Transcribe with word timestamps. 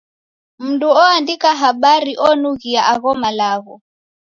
Mndu 0.63 0.87
oandika 1.03 1.49
habari 1.61 2.13
onughia 2.27 2.81
agho 2.93 3.11
malagho. 3.21 3.75